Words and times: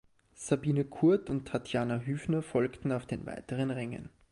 Sabine 0.33 0.83
Kurth 0.83 1.29
und 1.29 1.47
Tatjana 1.47 1.99
Hüfner 1.99 2.41
folgten 2.41 2.91
auf 2.91 3.05
den 3.05 3.27
weiteren 3.27 3.69
Rängen. 3.69 4.09